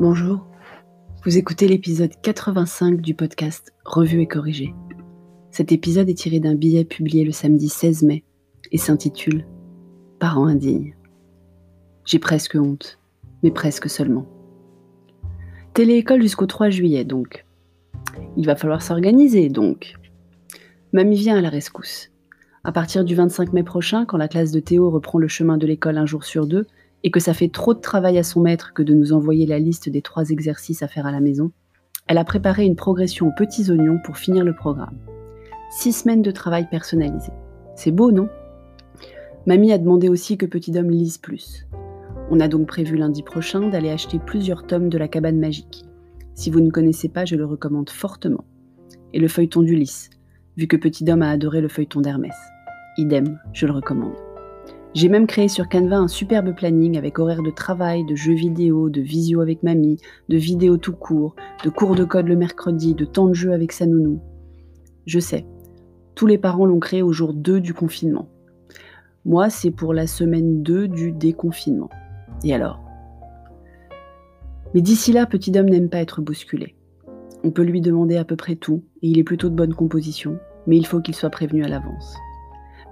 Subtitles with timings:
[0.00, 0.44] Bonjour,
[1.24, 4.74] vous écoutez l'épisode 85 du podcast Revue et corrigé.
[5.52, 8.24] Cet épisode est tiré d'un billet publié le samedi 16 mai
[8.72, 9.46] et s'intitule
[10.18, 10.96] Parents indignes.
[12.04, 12.98] J'ai presque honte,
[13.44, 14.26] mais presque seulement.
[15.74, 17.46] Téléécole jusqu'au 3 juillet donc.
[18.36, 19.94] Il va falloir s'organiser donc.
[20.92, 22.10] Mamie vient à la rescousse.
[22.64, 25.68] À partir du 25 mai prochain, quand la classe de Théo reprend le chemin de
[25.68, 26.66] l'école un jour sur deux,
[27.04, 29.58] et que ça fait trop de travail à son maître que de nous envoyer la
[29.58, 31.52] liste des trois exercices à faire à la maison,
[32.06, 34.98] elle a préparé une progression aux petits oignons pour finir le programme.
[35.70, 37.30] Six semaines de travail personnalisé.
[37.76, 38.28] C'est beau, non?
[39.46, 41.66] Mamie a demandé aussi que Petit Homme lise plus.
[42.30, 45.84] On a donc prévu lundi prochain d'aller acheter plusieurs tomes de la cabane magique.
[46.34, 48.44] Si vous ne connaissez pas, je le recommande fortement.
[49.12, 50.08] Et le feuilleton d'Ulysse,
[50.56, 52.34] vu que Petit Homme a adoré le feuilleton d'Hermès.
[52.96, 54.16] Idem, je le recommande.
[54.94, 58.90] J'ai même créé sur Canva un superbe planning avec horaires de travail, de jeux vidéo,
[58.90, 63.04] de visio avec mamie, de vidéos tout court, de cours de code le mercredi, de
[63.04, 64.20] temps de jeu avec sa nounou.
[65.04, 65.46] Je sais,
[66.14, 68.28] tous les parents l'ont créé au jour 2 du confinement.
[69.24, 71.90] Moi, c'est pour la semaine 2 du déconfinement.
[72.44, 72.80] Et alors?
[74.74, 76.76] Mais d'ici là, petit homme n'aime pas être bousculé.
[77.42, 80.38] On peut lui demander à peu près tout, et il est plutôt de bonne composition,
[80.68, 82.16] mais il faut qu'il soit prévenu à l'avance.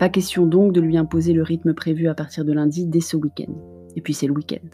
[0.00, 3.18] Pas question donc de lui imposer le rythme prévu à partir de lundi dès ce
[3.18, 3.52] week-end.
[3.96, 4.66] Et puis c'est le week-end.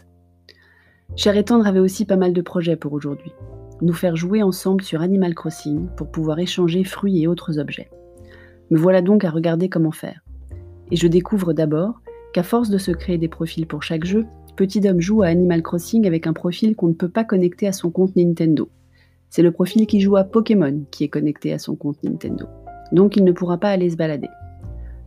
[1.17, 3.33] Cher et avait aussi pas mal de projets pour aujourd'hui.
[3.81, 7.89] Nous faire jouer ensemble sur Animal Crossing pour pouvoir échanger fruits et autres objets.
[8.71, 10.23] Me voilà donc à regarder comment faire.
[10.91, 11.99] Et je découvre d'abord
[12.31, 14.25] qu'à force de se créer des profils pour chaque jeu,
[14.55, 17.73] Petit Homme joue à Animal Crossing avec un profil qu'on ne peut pas connecter à
[17.73, 18.69] son compte Nintendo.
[19.29, 22.45] C'est le profil qui joue à Pokémon qui est connecté à son compte Nintendo.
[22.93, 24.29] Donc il ne pourra pas aller se balader.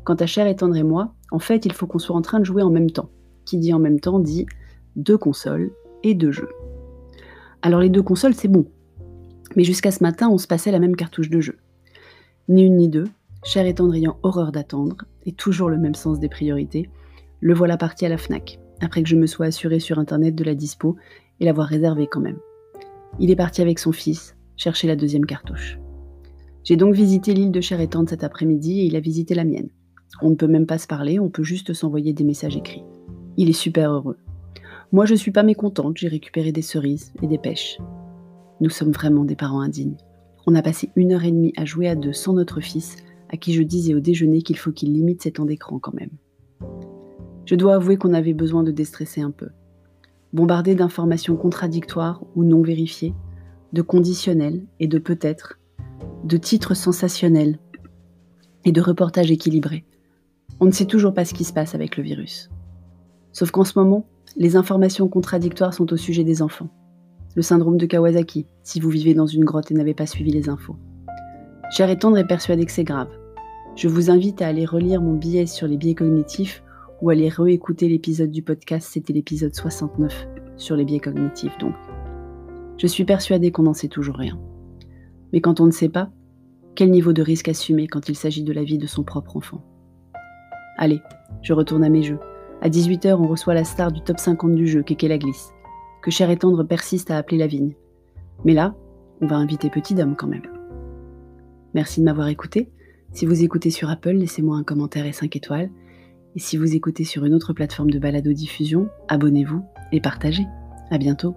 [0.04, 2.40] Quant à Cher et Tendre et moi, en fait, il faut qu'on soit en train
[2.40, 3.10] de jouer en même temps.
[3.44, 4.46] Qui dit en même temps dit
[4.96, 5.70] deux consoles
[6.02, 6.48] et deux jeux.
[7.62, 8.66] Alors les deux consoles, c'est bon.
[9.56, 11.58] Mais jusqu'à ce matin, on se passait la même cartouche de jeu.
[12.48, 13.08] Ni une ni deux,
[13.42, 16.88] Cher et Tendre ayant horreur d'attendre, et toujours le même sens des priorités,
[17.40, 20.44] le voilà parti à la FNAC, après que je me sois assuré sur internet de
[20.44, 20.96] la dispo
[21.40, 22.38] et l'avoir réservé quand même.
[23.18, 25.78] Il est parti avec son fils, chercher la deuxième cartouche.
[26.64, 29.70] J'ai donc visité l'île de Cher et cet après-midi et il a visité la mienne.
[30.22, 32.84] On ne peut même pas se parler, on peut juste s'envoyer des messages écrits.
[33.36, 34.18] Il est super heureux.
[34.92, 37.78] Moi, je suis pas mécontente, j'ai récupéré des cerises et des pêches.
[38.60, 39.96] Nous sommes vraiment des parents indignes.
[40.46, 42.96] On a passé une heure et demie à jouer à deux sans notre fils,
[43.30, 46.10] à qui je disais au déjeuner qu'il faut qu'il limite ses temps d'écran quand même.
[47.46, 49.48] Je dois avouer qu'on avait besoin de déstresser un peu.
[50.32, 53.14] Bombardé d'informations contradictoires ou non vérifiées,
[53.72, 55.58] de conditionnels et de peut-être,
[56.24, 57.58] de titres sensationnels
[58.64, 59.84] et de reportages équilibrés.
[60.62, 62.50] On ne sait toujours pas ce qui se passe avec le virus.
[63.32, 64.06] Sauf qu'en ce moment,
[64.36, 66.68] les informations contradictoires sont au sujet des enfants.
[67.34, 70.50] Le syndrome de Kawasaki, si vous vivez dans une grotte et n'avez pas suivi les
[70.50, 70.76] infos.
[71.70, 73.08] Cher et tendre est persuadé que c'est grave.
[73.74, 76.62] Je vous invite à aller relire mon billet sur les biais cognitifs
[77.00, 80.28] ou à aller réécouter l'épisode du podcast, c'était l'épisode 69
[80.58, 81.74] sur les biais cognitifs donc.
[82.76, 84.38] Je suis persuadée qu'on n'en sait toujours rien.
[85.32, 86.10] Mais quand on ne sait pas,
[86.74, 89.64] quel niveau de risque assumer quand il s'agit de la vie de son propre enfant?
[90.80, 91.02] Allez,
[91.42, 92.18] je retourne à mes jeux.
[92.62, 95.52] À 18h, on reçoit la star du top 50 du jeu, Kéké la glisse,
[96.02, 97.74] que Cher et Tendre persiste à appeler la vigne.
[98.46, 98.74] Mais là,
[99.20, 100.42] on va inviter Petit Dame quand même.
[101.74, 102.70] Merci de m'avoir écouté.
[103.12, 105.70] Si vous écoutez sur Apple, laissez-moi un commentaire et 5 étoiles.
[106.34, 110.46] Et si vous écoutez sur une autre plateforme de balado-diffusion, abonnez-vous et partagez.
[110.90, 111.36] À bientôt.